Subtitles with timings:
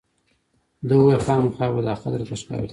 [0.87, 2.69] ده وویل خامخا به دا خط راته ښکاره کوې.